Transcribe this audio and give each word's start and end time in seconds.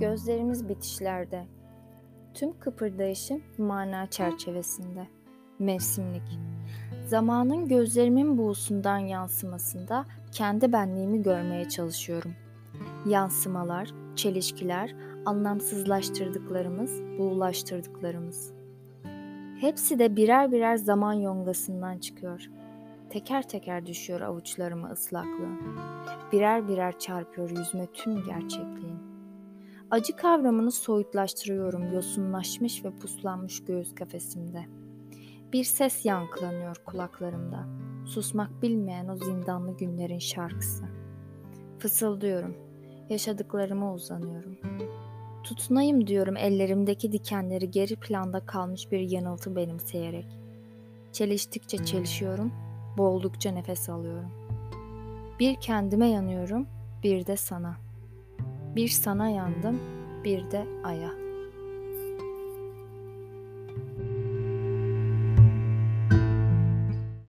Gözlerimiz 0.00 0.68
bitişlerde. 0.68 1.46
Tüm 2.34 2.58
kıpırdayışım 2.58 3.42
mana 3.58 4.06
çerçevesinde. 4.06 5.06
Mevsimlik. 5.58 6.38
Zamanın 7.06 7.68
gözlerimin 7.68 8.38
buğusundan 8.38 8.98
yansımasında 8.98 10.04
kendi 10.32 10.72
benliğimi 10.72 11.22
görmeye 11.22 11.68
çalışıyorum. 11.68 12.32
Yansımalar, 13.06 13.90
çelişkiler, 14.16 14.94
anlamsızlaştırdıklarımız, 15.26 17.02
buğulaştırdıklarımız. 17.18 18.52
Hepsi 19.60 19.98
de 19.98 20.16
birer 20.16 20.52
birer 20.52 20.76
zaman 20.76 21.12
yongasından 21.12 21.98
çıkıyor. 21.98 22.50
Teker 23.10 23.48
teker 23.48 23.86
düşüyor 23.86 24.20
avuçlarıma 24.20 24.90
ıslaklığın. 24.90 25.58
Birer 26.32 26.68
birer 26.68 26.98
çarpıyor 26.98 27.50
yüzüme 27.50 27.86
tüm 27.86 28.24
gerçekliğin. 28.24 29.09
Acı 29.90 30.16
kavramını 30.16 30.72
soyutlaştırıyorum 30.72 31.92
yosunlaşmış 31.94 32.84
ve 32.84 32.90
puslanmış 32.90 33.64
göğüs 33.64 33.94
kafesimde. 33.94 34.64
Bir 35.52 35.64
ses 35.64 36.04
yankılanıyor 36.04 36.76
kulaklarımda. 36.86 37.66
Susmak 38.06 38.62
bilmeyen 38.62 39.08
o 39.08 39.16
zindanlı 39.16 39.76
günlerin 39.76 40.18
şarkısı. 40.18 40.84
Fısıldıyorum. 41.78 42.56
Yaşadıklarıma 43.08 43.94
uzanıyorum. 43.94 44.56
Tutunayım 45.44 46.06
diyorum 46.06 46.36
ellerimdeki 46.36 47.12
dikenleri 47.12 47.70
geri 47.70 47.96
planda 47.96 48.46
kalmış 48.46 48.92
bir 48.92 49.00
yanıltı 49.00 49.56
benimseyerek. 49.56 50.26
Çeliştikçe 51.12 51.84
çelişiyorum, 51.84 52.52
boğuldukça 52.98 53.50
nefes 53.50 53.88
alıyorum. 53.88 54.30
Bir 55.40 55.60
kendime 55.60 56.08
yanıyorum, 56.08 56.66
bir 57.02 57.26
de 57.26 57.36
sana. 57.36 57.89
Bir 58.76 58.88
sana 58.88 59.28
yandım, 59.28 59.80
bir 60.24 60.50
de 60.50 60.66
aya.'' 60.84 61.29